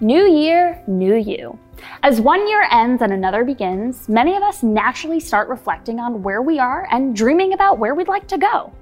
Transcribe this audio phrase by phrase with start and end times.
[0.00, 1.56] New year, new you.
[2.02, 6.42] As one year ends and another begins, many of us naturally start reflecting on where
[6.42, 8.72] we are and dreaming about where we'd like to go.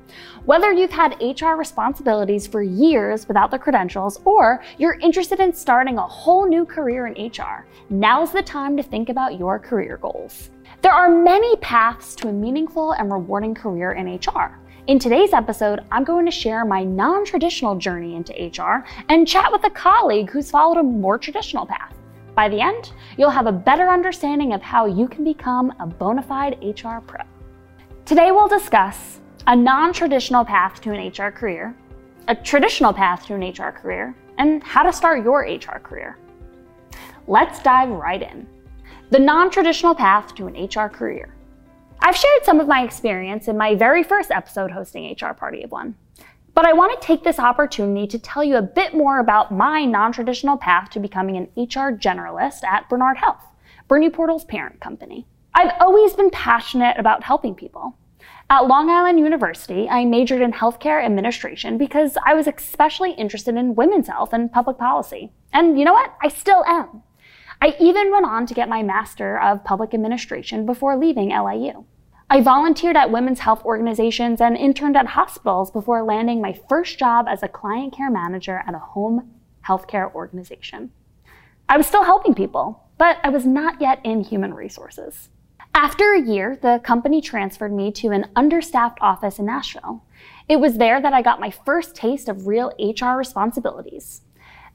[0.46, 5.98] Whether you've had HR responsibilities for years without the credentials, or you're interested in starting
[5.98, 10.49] a whole new career in HR, now's the time to think about your career goals.
[10.81, 14.58] There are many paths to a meaningful and rewarding career in HR.
[14.88, 19.52] In today's episode, I'm going to share my non traditional journey into HR and chat
[19.52, 21.95] with a colleague who's followed a more traditional path.
[22.34, 26.20] By the end, you'll have a better understanding of how you can become a bona
[26.20, 27.22] fide HR pro.
[28.05, 31.77] Today, we'll discuss a non traditional path to an HR career,
[32.27, 36.19] a traditional path to an HR career, and how to start your HR career.
[37.28, 38.48] Let's dive right in.
[39.10, 41.31] The non traditional path to an HR career.
[42.05, 45.70] I've shared some of my experience in my very first episode hosting HR Party of
[45.70, 45.95] One.
[46.52, 49.84] But I want to take this opportunity to tell you a bit more about my
[49.84, 53.47] non traditional path to becoming an HR generalist at Bernard Health,
[53.86, 55.28] Bernie Portal's parent company.
[55.55, 57.97] I've always been passionate about helping people.
[58.50, 63.77] At Long Island University, I majored in healthcare administration because I was especially interested in
[63.77, 65.31] women's health and public policy.
[65.53, 66.16] And you know what?
[66.20, 67.05] I still am.
[67.61, 71.84] I even went on to get my Master of Public Administration before leaving LIU.
[72.33, 77.27] I volunteered at women's health organizations and interned at hospitals before landing my first job
[77.28, 79.34] as a client care manager at a home
[79.69, 80.92] healthcare organization.
[81.69, 85.28] I was still helping people, but I was not yet in human resources.
[85.75, 90.03] After a year, the company transferred me to an understaffed office in Nashville.
[90.48, 94.22] It was there that I got my first taste of real HR responsibilities.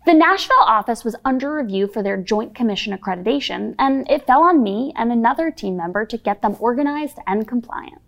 [0.07, 4.63] The Nashville office was under review for their Joint Commission accreditation, and it fell on
[4.63, 8.01] me and another team member to get them organized and compliant.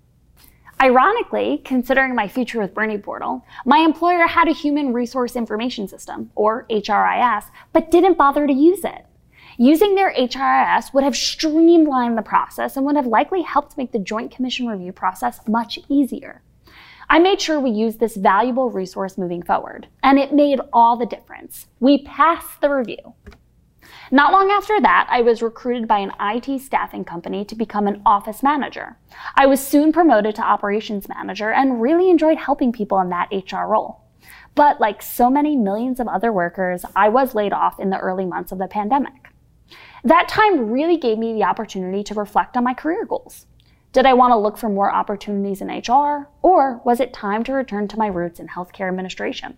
[0.82, 6.32] Ironically, considering my future with Bernie Portal, my employer had a human resource information system,
[6.36, 9.06] or HRIS, but didn't bother to use it.
[9.58, 14.00] Using their HRIS would have streamlined the process and would have likely helped make the
[14.00, 16.44] Joint Commission review process much easier.
[17.12, 21.08] I made sure we used this valuable resource moving forward, and it made all the
[21.08, 21.66] difference.
[21.80, 23.16] We passed the review.
[24.12, 28.04] Not long after that, I was recruited by an IT staffing company to become an
[28.06, 28.96] office manager.
[29.36, 33.66] I was soon promoted to operations manager and really enjoyed helping people in that HR
[33.66, 34.02] role.
[34.54, 38.26] But like so many millions of other workers, I was laid off in the early
[38.26, 39.30] months of the pandemic.
[40.04, 43.48] That time really gave me the opportunity to reflect on my career goals.
[43.92, 47.54] Did I want to look for more opportunities in HR, or was it time to
[47.54, 49.58] return to my roots in healthcare administration?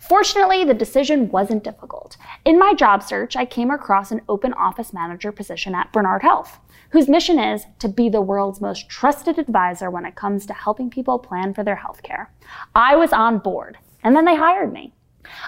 [0.00, 2.18] Fortunately, the decision wasn't difficult.
[2.44, 6.58] In my job search, I came across an open office manager position at Bernard Health,
[6.90, 10.90] whose mission is to be the world's most trusted advisor when it comes to helping
[10.90, 12.26] people plan for their healthcare.
[12.74, 14.92] I was on board, and then they hired me.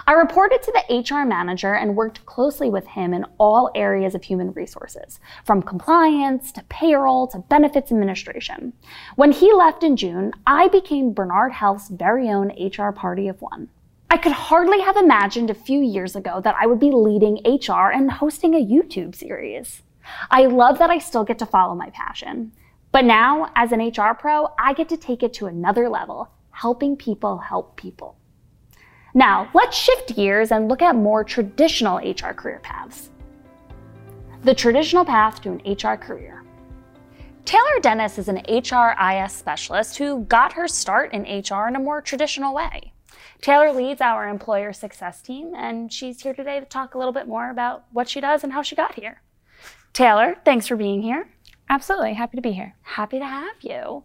[0.06, 4.22] I reported to the HR manager and worked closely with him in all areas of
[4.22, 8.72] human resources, from compliance to payroll to benefits administration.
[9.16, 13.68] When he left in June, I became Bernard Health's very own HR party of one.
[14.12, 17.90] I could hardly have imagined a few years ago that I would be leading HR
[17.90, 19.82] and hosting a YouTube series.
[20.30, 22.52] I love that I still get to follow my passion.
[22.92, 26.96] But now, as an HR pro, I get to take it to another level, helping
[26.96, 28.16] people help people.
[29.14, 33.10] Now, let's shift gears and look at more traditional HR career paths.
[34.42, 36.44] The traditional path to an HR career.
[37.44, 42.00] Taylor Dennis is an HRIS specialist who got her start in HR in a more
[42.00, 42.92] traditional way.
[43.42, 47.26] Taylor leads our employer success team, and she's here today to talk a little bit
[47.26, 49.22] more about what she does and how she got here.
[49.92, 51.28] Taylor, thanks for being here.
[51.68, 52.14] Absolutely.
[52.14, 52.74] Happy to be here.
[52.82, 54.04] Happy to have you.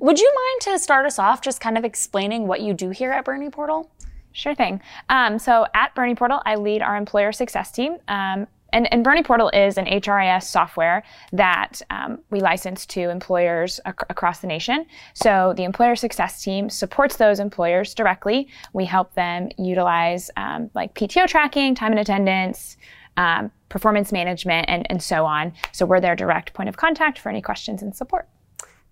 [0.00, 3.12] Would you mind to start us off just kind of explaining what you do here
[3.12, 3.90] at Bernie Portal?
[4.34, 4.80] Sure thing.
[5.08, 7.96] Um, so at Bernie Portal, I lead our employer success team.
[8.08, 13.78] Um, and, and, Bernie Portal is an HRIS software that um, we license to employers
[13.86, 14.86] ac- across the nation.
[15.12, 18.48] So the employer success team supports those employers directly.
[18.72, 22.76] We help them utilize um, like PTO tracking, time and attendance,
[23.16, 25.52] um, performance management, and, and so on.
[25.70, 28.28] So we're their direct point of contact for any questions and support.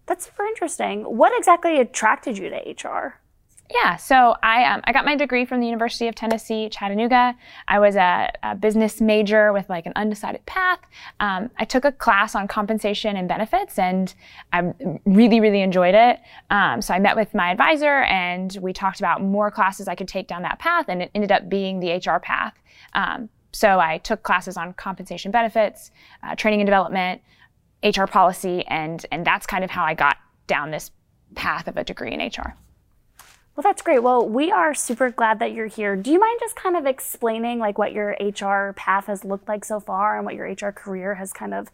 [0.06, 1.03] That's super interesting.
[1.03, 3.22] What exactly attracted you to HR?
[3.73, 7.35] Yeah, so I um, I got my degree from the University of Tennessee, Chattanooga.
[7.69, 10.81] I was a, a business major with like an undecided path.
[11.21, 14.15] Um, I took a class on compensation and benefits, and
[14.53, 14.75] I
[15.07, 16.21] really really enjoyed it.
[16.51, 20.09] Um, so I met with my advisor, and we talked about more classes I could
[20.09, 22.55] take down that path, and it ended up being the HR path.
[22.93, 25.91] Um, so I took classes on compensation benefits,
[26.23, 27.23] uh, training and development,
[27.83, 30.91] HR policy, and and that's kind of how I got down this
[31.35, 32.55] path of a degree in HR.
[33.54, 34.02] Well, that's great.
[34.02, 35.94] Well, we are super glad that you're here.
[35.94, 39.64] Do you mind just kind of explaining like what your HR path has looked like
[39.64, 41.69] so far and what your HR career has kind of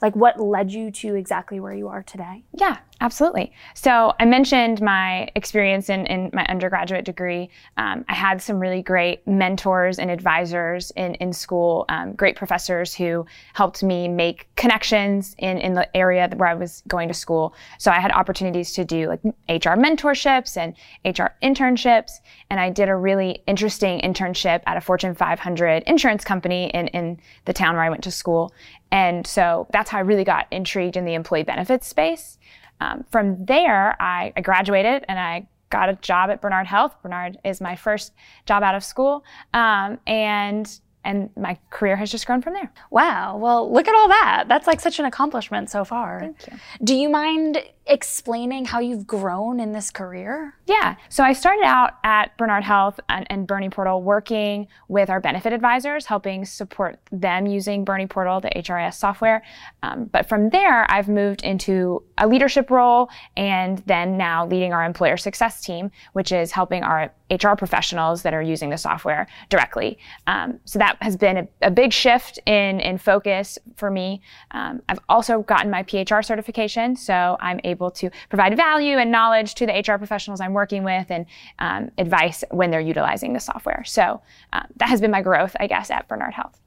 [0.00, 2.44] like what led you to exactly where you are today?
[2.52, 3.52] Yeah, absolutely.
[3.74, 7.50] So I mentioned my experience in, in my undergraduate degree.
[7.76, 12.94] Um, I had some really great mentors and advisors in, in school, um, great professors
[12.94, 17.54] who helped me make connections in, in the area where I was going to school.
[17.78, 20.74] So I had opportunities to do like HR mentorships and
[21.04, 22.20] HR internships.
[22.48, 27.20] And I did a really interesting internship at a Fortune 500 insurance company in, in
[27.44, 28.54] the town where I went to school.
[28.90, 32.38] And so that's how I really got intrigued in the employee benefits space.
[32.80, 36.94] Um, from there, I, I, graduated and I got a job at Bernard Health.
[37.02, 38.12] Bernard is my first
[38.46, 39.24] job out of school.
[39.52, 42.72] Um, and and my career has just grown from there.
[42.90, 43.36] Wow.
[43.36, 44.46] Well, look at all that.
[44.48, 46.20] That's like such an accomplishment so far.
[46.20, 46.58] Thank you.
[46.82, 50.54] Do you mind explaining how you've grown in this career?
[50.66, 50.96] Yeah.
[51.08, 55.52] So I started out at Bernard Health and, and Bernie Portal working with our benefit
[55.52, 59.42] advisors, helping support them using Bernie Portal, the HRIS software.
[59.82, 64.84] Um, but from there, I've moved into a leadership role and then now leading our
[64.84, 69.98] employer success team, which is helping our HR professionals that are using the software directly.
[70.26, 74.20] Um, so that has been a, a, big shift in, in focus for me.
[74.52, 79.10] Um, I've also gotten my PHR certification, so I'm able able to provide value and
[79.10, 81.26] knowledge to the HR professionals I'm working with and
[81.58, 83.82] um, advice when they're utilizing the software.
[83.84, 84.22] So
[84.52, 86.60] um, that has been my growth, I guess, at Bernard Health.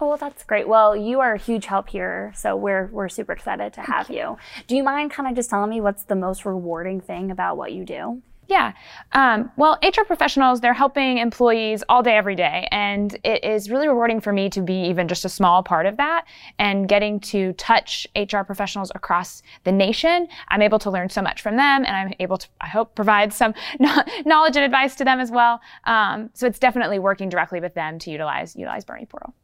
[0.00, 0.68] Oh, well, that's great.
[0.68, 4.36] Well, you are a huge help here, so we're we're super excited to have you.
[4.66, 7.72] Do you mind kind of just telling me what's the most rewarding thing about what
[7.72, 8.20] you do?
[8.48, 8.72] Yeah.
[9.12, 12.68] Um, well, HR professionals, they're helping employees all day, every day.
[12.70, 15.96] And it is really rewarding for me to be even just a small part of
[15.96, 16.26] that
[16.58, 20.28] and getting to touch HR professionals across the nation.
[20.48, 23.32] I'm able to learn so much from them and I'm able to, I hope, provide
[23.32, 23.54] some
[24.26, 25.60] knowledge and advice to them as well.
[25.84, 29.34] Um, so it's definitely working directly with them to utilize, utilize Bernie Portal.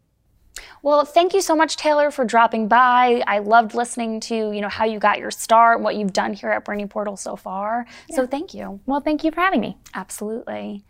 [0.82, 3.22] Well, thank you so much, Taylor, for dropping by.
[3.26, 6.32] I loved listening to, you know, how you got your start, and what you've done
[6.32, 7.86] here at Bernie Portal so far.
[8.08, 8.16] Yeah.
[8.16, 8.80] So thank you.
[8.86, 9.76] Well, thank you for having me.
[9.94, 10.84] Absolutely.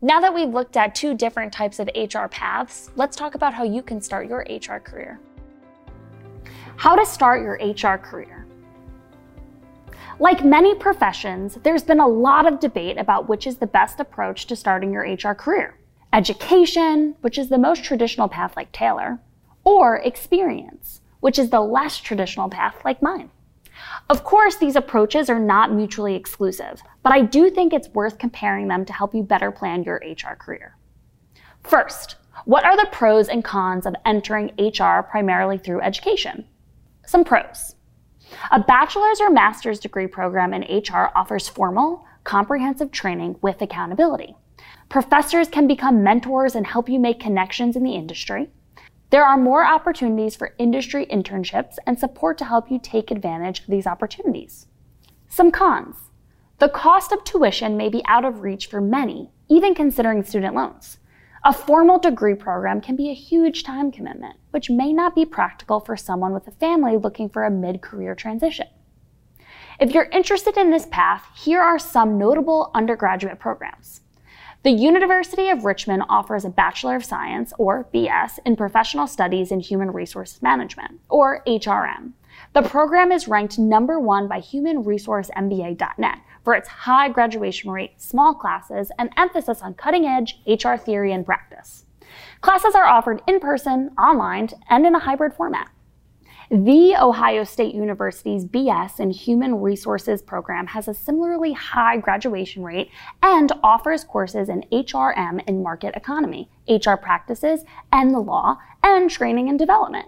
[0.00, 3.64] Now that we've looked at two different types of HR paths, let's talk about how
[3.64, 5.20] you can start your HR career.
[6.76, 8.46] How to start your HR career.
[10.20, 14.46] Like many professions, there's been a lot of debate about which is the best approach
[14.46, 15.76] to starting your HR career
[16.14, 19.18] education, which is the most traditional path like Taylor,
[19.64, 23.30] or experience, which is the less traditional path like mine.
[24.08, 28.68] Of course, these approaches are not mutually exclusive, but I do think it's worth comparing
[28.68, 30.76] them to help you better plan your HR career.
[31.64, 32.14] First,
[32.44, 36.44] what are the pros and cons of entering HR primarily through education?
[37.06, 37.74] Some pros.
[38.52, 44.36] A bachelor's or master's degree program in HR offers formal, comprehensive training with accountability.
[44.88, 48.50] Professors can become mentors and help you make connections in the industry.
[49.10, 53.66] There are more opportunities for industry internships and support to help you take advantage of
[53.66, 54.66] these opportunities.
[55.28, 55.96] Some cons.
[56.58, 60.98] The cost of tuition may be out of reach for many, even considering student loans.
[61.44, 65.80] A formal degree program can be a huge time commitment, which may not be practical
[65.80, 68.66] for someone with a family looking for a mid career transition.
[69.78, 74.00] If you're interested in this path, here are some notable undergraduate programs.
[74.64, 79.60] The University of Richmond offers a Bachelor of Science, or BS, in Professional Studies in
[79.60, 82.12] Human Resources Management, or HRM.
[82.54, 88.90] The program is ranked number one by HumanResourceMBA.net for its high graduation rate, small classes,
[88.98, 91.84] and emphasis on cutting edge HR theory and practice.
[92.40, 95.68] Classes are offered in person, online, and in a hybrid format.
[96.54, 102.92] The Ohio State University's BS in Human Resources program has a similarly high graduation rate
[103.24, 109.48] and offers courses in HRM and market economy, HR practices and the law, and training
[109.48, 110.06] and development.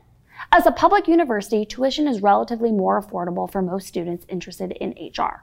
[0.53, 5.43] As a public university, tuition is relatively more affordable for most students interested in HR.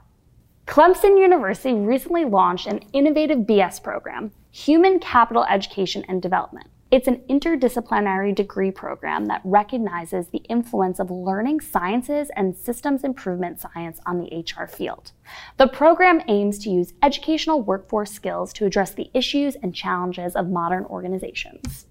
[0.66, 6.68] Clemson University recently launched an innovative BS program, Human Capital Education and Development.
[6.90, 13.60] It's an interdisciplinary degree program that recognizes the influence of learning sciences and systems improvement
[13.60, 15.12] science on the HR field.
[15.56, 20.50] The program aims to use educational workforce skills to address the issues and challenges of
[20.50, 21.86] modern organizations.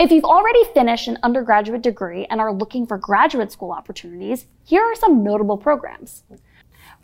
[0.00, 4.82] If you've already finished an undergraduate degree and are looking for graduate school opportunities, here
[4.82, 6.24] are some notable programs.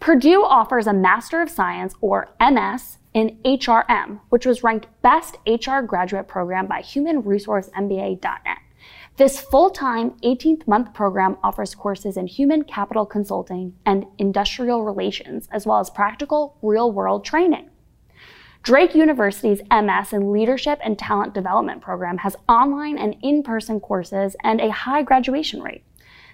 [0.01, 5.81] Purdue offers a Master of Science, or MS, in HRM, which was ranked best HR
[5.81, 8.59] graduate program by humanresourcemba.net.
[9.17, 15.79] This full-time 18th-month program offers courses in human capital consulting and industrial relations, as well
[15.79, 17.71] as practical real-world training.
[18.65, 24.35] Drake University's MS in Leadership and Talent Development program has online and in person courses
[24.43, 25.85] and a high graduation rate.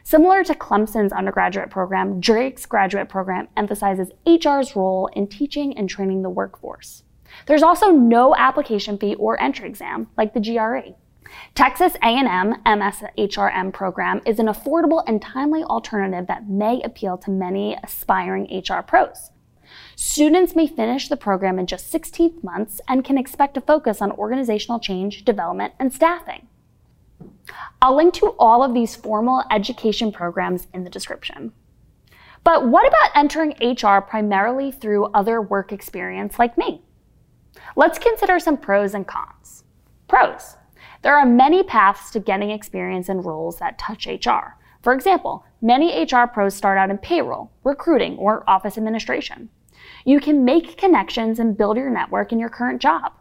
[0.03, 6.23] Similar to Clemson's undergraduate program, Drake's graduate program emphasizes HR's role in teaching and training
[6.23, 7.05] the workforce.
[7.47, 10.95] There's also no application fee or entry exam like the GRE.
[11.55, 17.77] Texas A&M MSHRM program is an affordable and timely alternative that may appeal to many
[17.85, 19.31] aspiring HR pros.
[19.95, 24.11] Students may finish the program in just 16 months and can expect to focus on
[24.13, 26.49] organizational change, development, and staffing.
[27.83, 31.53] I'll link to all of these formal education programs in the description.
[32.45, 36.83] But what about entering HR primarily through other work experience like me?
[37.77, 39.65] Let's consider some pros and cons.
[40.09, 40.57] Pros.
[41.03, 44.57] There are many paths to getting experience in roles that touch HR.
[44.83, 49.51] For example, many HR pros start out in payroll, recruiting, or office administration.
[50.05, 53.13] You can make connections and build your network in your current job.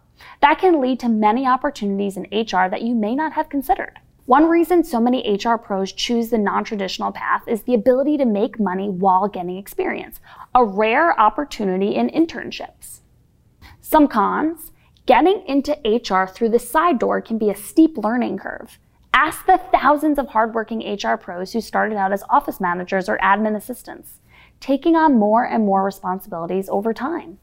[0.42, 4.00] That can lead to many opportunities in HR that you may not have considered.
[4.30, 8.26] One reason so many HR pros choose the non traditional path is the ability to
[8.26, 10.20] make money while getting experience,
[10.54, 13.00] a rare opportunity in internships.
[13.82, 14.72] Some cons
[15.08, 18.78] getting into HR through the side door can be a steep learning curve.
[19.16, 23.56] Ask the thousands of hardworking HR pros who started out as office managers or admin
[23.56, 24.20] assistants,
[24.60, 27.40] taking on more and more responsibilities over time.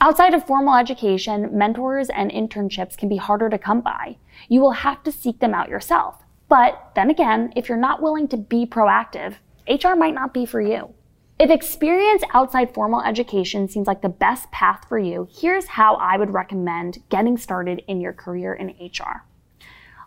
[0.00, 4.16] Outside of formal education, mentors and internships can be harder to come by.
[4.48, 6.22] You will have to seek them out yourself.
[6.48, 9.34] But then again, if you're not willing to be proactive,
[9.68, 10.94] HR might not be for you.
[11.40, 16.16] If experience outside formal education seems like the best path for you, here's how I
[16.16, 19.24] would recommend getting started in your career in HR.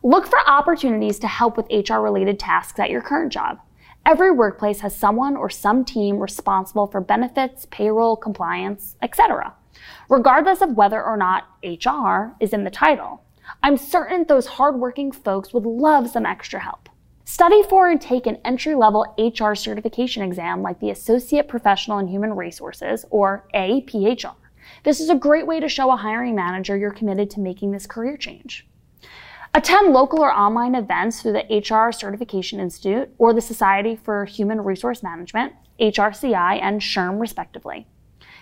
[0.03, 3.59] Look for opportunities to help with HR related tasks at your current job.
[4.05, 9.53] Every workplace has someone or some team responsible for benefits, payroll, compliance, etc
[10.09, 13.23] regardless of whether or not HR is in the title.
[13.63, 16.89] I'm certain those hardworking folks would love some extra help.
[17.25, 22.07] Study for and take an entry level HR certification exam like the Associate Professional in
[22.07, 24.35] Human Resources, or APHR.
[24.83, 27.87] This is a great way to show a hiring manager you're committed to making this
[27.87, 28.67] career change.
[29.53, 34.61] Attend local or online events through the HR Certification Institute or the Society for Human
[34.61, 37.85] Resource Management, HRCI, and SHRM, respectively.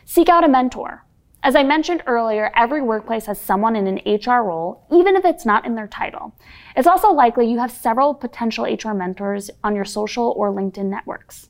[0.05, 1.03] Seek out a mentor.
[1.41, 5.46] As I mentioned earlier, every workplace has someone in an HR role, even if it's
[5.46, 6.36] not in their title.
[6.75, 11.48] It's also likely you have several potential HR mentors on your social or LinkedIn networks.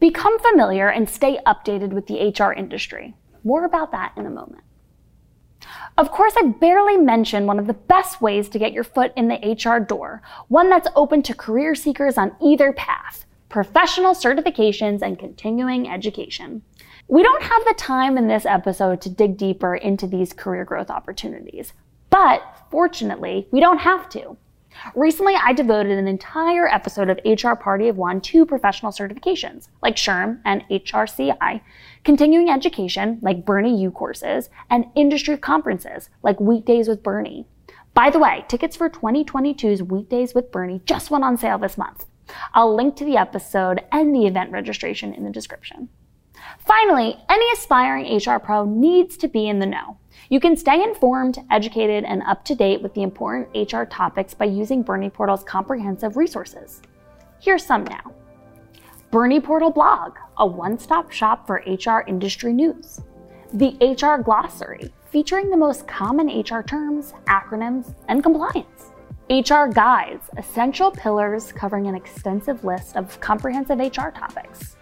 [0.00, 3.14] Become familiar and stay updated with the HR industry.
[3.44, 4.64] More about that in a moment.
[5.96, 9.28] Of course, I barely mentioned one of the best ways to get your foot in
[9.28, 15.18] the HR door, one that's open to career seekers on either path professional certifications and
[15.18, 16.62] continuing education.
[17.08, 20.90] We don't have the time in this episode to dig deeper into these career growth
[20.90, 21.72] opportunities,
[22.10, 24.36] but fortunately, we don't have to.
[24.96, 29.94] Recently, I devoted an entire episode of HR Party of One to professional certifications, like
[29.94, 31.60] SHRM and HRCI,
[32.02, 37.46] continuing education, like Bernie U courses, and industry conferences, like Weekdays with Bernie.
[37.94, 42.06] By the way, tickets for 2022's Weekdays with Bernie just went on sale this month.
[42.52, 45.88] I'll link to the episode and the event registration in the description.
[46.66, 49.96] Finally, any aspiring HR pro needs to be in the know.
[50.30, 54.46] You can stay informed, educated, and up to date with the important HR topics by
[54.46, 56.82] using Bernie Portal's comprehensive resources.
[57.40, 58.12] Here's some now.
[59.12, 63.00] Bernie Portal blog, a one stop shop for HR industry news.
[63.52, 68.90] The HR Glossary, featuring the most common HR terms, acronyms, and compliance.
[69.30, 74.76] HR Guides, essential pillars covering an extensive list of comprehensive HR topics.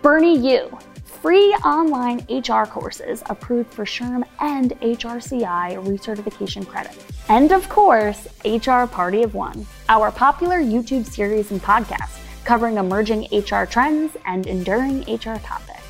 [0.00, 0.78] Bernie U,
[1.22, 6.96] free online HR courses approved for SHRM and HRCI recertification credit.
[7.28, 13.28] And of course, HR Party of One, our popular YouTube series and podcast covering emerging
[13.30, 15.82] HR trends and enduring HR topics.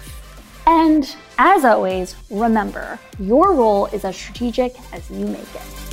[0.66, 5.87] And as always, remember, your role is as strategic as you make it.